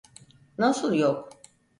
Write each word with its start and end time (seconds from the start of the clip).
Nasıl 0.57 0.93
yok? 0.93 1.29